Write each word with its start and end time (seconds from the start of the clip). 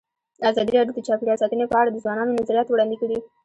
ازادي 0.49 0.71
راډیو 0.77 0.95
د 0.97 0.99
چاپیریال 1.07 1.37
ساتنه 1.41 1.65
په 1.71 1.77
اړه 1.81 1.89
د 1.91 1.97
ځوانانو 2.03 2.37
نظریات 2.39 2.67
وړاندې 2.69 2.97
کړي. 3.01 3.17